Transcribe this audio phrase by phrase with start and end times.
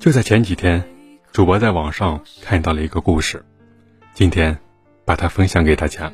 [0.00, 0.82] 就在前几天，
[1.30, 3.44] 主播在网上看到了一个故事，
[4.14, 4.56] 今天
[5.04, 6.10] 把它分享给大家。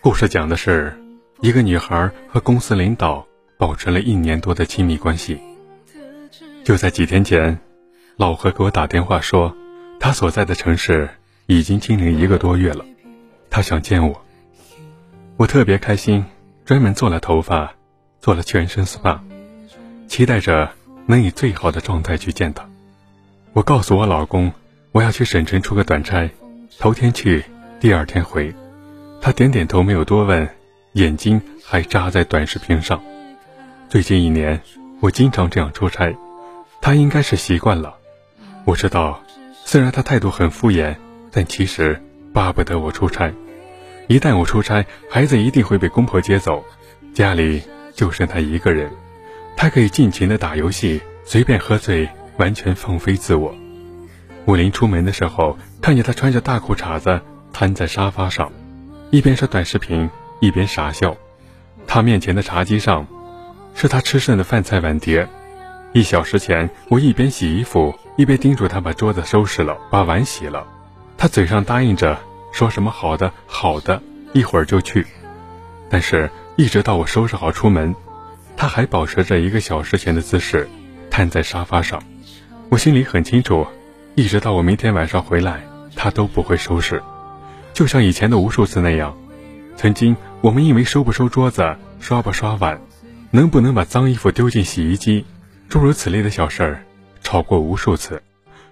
[0.00, 0.96] 故事讲的是
[1.40, 5.40] 一个女孩和公司领导保持了一年多的亲密关系。
[6.62, 7.58] 就在几天前，
[8.16, 9.56] 老何给我打电话说，
[9.98, 11.10] 他所在的城市
[11.46, 12.84] 已经清零一个多月了，
[13.50, 14.24] 他想见我。
[15.36, 16.24] 我特别开心，
[16.64, 17.74] 专门做了头发，
[18.20, 19.18] 做了全身 SPA，
[20.06, 20.77] 期待着。
[21.10, 22.68] 能以最好的状态去见他。
[23.54, 24.52] 我告诉我老公，
[24.92, 26.30] 我要去省城出个短差，
[26.78, 27.42] 头天去，
[27.80, 28.54] 第二天回。
[29.22, 30.46] 他点点头，没有多问，
[30.92, 33.02] 眼睛还扎在短视频上。
[33.88, 34.60] 最近一年，
[35.00, 36.14] 我经常这样出差，
[36.82, 37.96] 他应该是习惯了。
[38.66, 39.22] 我知道，
[39.64, 40.94] 虽然他态度很敷衍，
[41.32, 42.02] 但其实
[42.34, 43.32] 巴不得我出差。
[44.08, 46.62] 一旦我出差，孩子一定会被公婆接走，
[47.14, 47.62] 家里
[47.94, 48.90] 就剩他一个人。
[49.60, 53.52] 他可以尽情的打游戏，随便喝醉，完全放飞自我。
[54.44, 57.20] 我临出门的时候，看见他穿着大裤衩子
[57.52, 58.52] 瘫在沙发上，
[59.10, 61.16] 一边刷短视频，一边傻笑。
[61.88, 63.04] 他面前的茶几上，
[63.74, 65.28] 是他吃剩的饭菜碗碟。
[65.92, 70.68] 一小时前，我一边洗衣服，一边叮嘱他把桌子收拾了，把碗洗了。
[71.16, 72.16] 他嘴上答应着，
[72.52, 74.00] 说什么好的好的，
[74.32, 75.04] 一会儿就去。
[75.90, 77.92] 但是，一直到我收拾好出门。
[78.60, 80.68] 他还保持着一个小时前的姿势，
[81.10, 82.02] 瘫在沙发上。
[82.70, 83.64] 我心里很清楚，
[84.16, 85.62] 一直到我明天晚上回来，
[85.94, 87.00] 他都不会收拾。
[87.72, 89.16] 就像以前的无数次那样，
[89.76, 92.80] 曾经我们因为收不收桌子、刷不刷碗、
[93.30, 95.24] 能不能把脏衣服丢进洗衣机，
[95.68, 96.82] 诸如此类的小事儿，
[97.22, 98.20] 吵过无数次，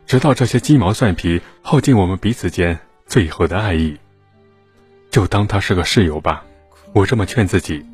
[0.05, 2.77] 直到这些鸡毛蒜皮耗尽我们彼此间
[3.07, 3.97] 最后的爱意。
[5.13, 6.43] 就当他是个室友吧，
[6.93, 7.87] 我这么劝自己。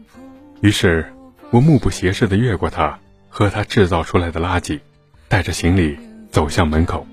[0.63, 1.12] 于是。
[1.53, 4.81] 我目不斜视地越过他和他制造出来的垃圾，
[5.29, 5.99] 带着行李
[6.31, 7.07] 走向门口。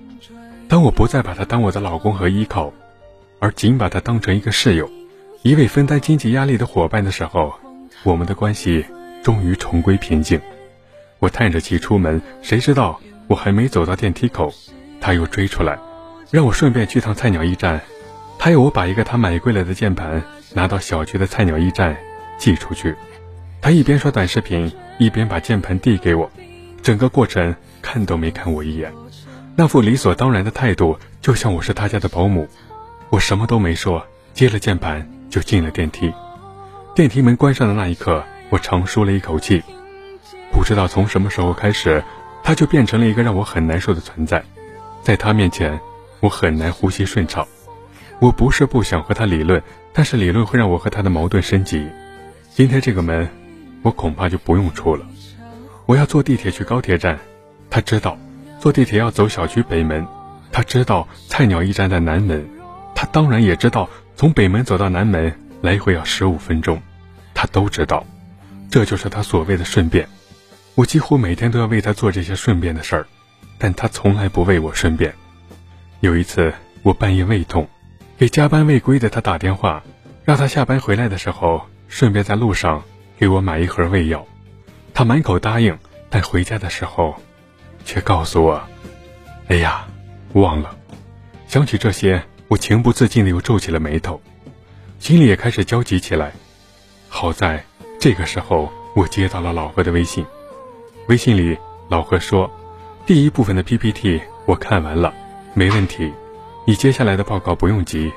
[0.69, 2.71] 当我不再把他当我的老公和依靠，
[3.39, 4.89] 而仅把他当成一个室友，
[5.41, 7.53] 一位分担经济压力的伙伴的时候，
[8.03, 8.85] 我们的关系
[9.21, 10.39] 终于重归平静。
[11.19, 14.53] 我叹着气出门，谁知道我还没走到电梯口，
[15.01, 15.77] 他又追出来，
[16.31, 17.81] 让我顺便去趟菜鸟驿站。
[18.37, 21.97] 他要我把一个他买贵了的键盘拿到小区的菜鸟驿站
[22.37, 22.95] 寄出去。
[23.61, 26.31] 他一边刷短视频，一边把键盘递给我，
[26.81, 28.93] 整个过程看都没看我一眼，
[29.55, 32.47] 那副理所当然的态度，就像我是他家的保姆。
[33.09, 36.13] 我什么都没说，接了键盘就进了电梯。
[36.95, 39.61] 电梯门关上的那一刻，我长舒了一口气。
[40.51, 42.03] 不知道从什么时候开始，
[42.43, 44.43] 他就变成了一个让我很难受的存在，
[45.03, 45.79] 在他面前，
[46.21, 47.47] 我很难呼吸顺畅。
[48.19, 49.61] 我不是不想和他理论，
[49.91, 51.87] 但是理论会让我和他的矛盾升级。
[52.53, 53.38] 今天这个门。
[53.81, 55.05] 我恐怕就不用出了。
[55.85, 57.19] 我要坐地铁去高铁站，
[57.69, 58.17] 他知道；
[58.59, 60.05] 坐地铁要走小区北门，
[60.51, 62.47] 他知道；菜鸟驿站在南门，
[62.93, 63.89] 他当然也知道。
[64.15, 66.81] 从北门走到南门来回要十五分钟，
[67.33, 68.05] 他都知道。
[68.69, 70.07] 这就是他所谓的顺便。
[70.75, 73.07] 我几乎每天都要为他做这些顺便的事儿，
[73.57, 75.13] 但他从来不为我顺便。
[76.01, 76.53] 有一次，
[76.83, 77.67] 我半夜胃痛，
[78.17, 79.81] 给加班未归的他打电话，
[80.25, 82.83] 让他下班回来的时候顺便在路上。
[83.19, 84.25] 给我买一盒胃药，
[84.93, 85.77] 他满口答应，
[86.09, 87.13] 但回家的时候，
[87.83, 88.63] 却告诉我
[89.49, 89.85] ：“哎呀，
[90.35, 90.73] 忘了。”
[91.45, 94.21] 想起这些，我情不自禁的又皱起了眉头，
[94.99, 96.31] 心里也开始焦急起来。
[97.09, 97.61] 好在
[97.99, 100.25] 这个时候，我接到了老何的微信。
[101.09, 101.57] 微信里，
[101.89, 102.49] 老何说
[103.05, 105.13] ：“第一部分的 PPT 我看完了，
[105.53, 106.09] 没问题。
[106.65, 108.13] 你接下来的报告不用急，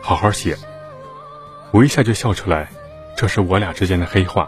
[0.00, 0.56] 好好写。”
[1.72, 2.70] 我一下就笑出来。
[3.16, 4.46] 这是我俩之间的黑话，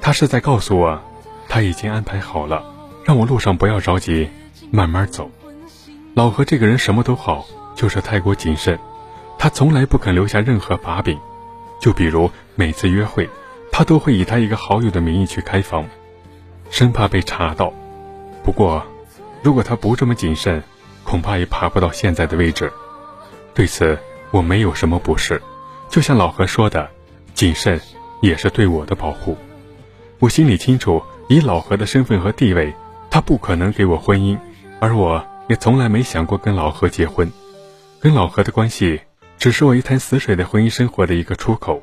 [0.00, 1.00] 他是在告诉我，
[1.48, 2.64] 他已经安排好了，
[3.04, 4.28] 让我路上不要着急，
[4.72, 5.30] 慢慢走。
[6.12, 7.46] 老何这个人什么都好，
[7.76, 8.76] 就是太过谨慎，
[9.38, 11.16] 他从来不肯留下任何把柄。
[11.80, 13.30] 就比如每次约会，
[13.70, 15.86] 他都会以他一个好友的名义去开房，
[16.70, 17.72] 生怕被查到。
[18.42, 18.84] 不过，
[19.40, 20.60] 如果他不这么谨慎，
[21.04, 22.72] 恐怕也爬不到现在的位置。
[23.54, 23.96] 对此，
[24.32, 25.40] 我没有什么不是。
[25.88, 26.90] 就像老何说的。
[27.34, 27.80] 谨慎
[28.22, 29.36] 也是对我的保护。
[30.20, 32.72] 我心里清楚，以老何的身份和地位，
[33.10, 34.38] 他不可能给我婚姻，
[34.80, 37.30] 而我也从来没想过跟老何结婚。
[38.00, 39.00] 跟老何的关系，
[39.36, 41.82] 只是我一潭死水的婚姻生活的一个出口。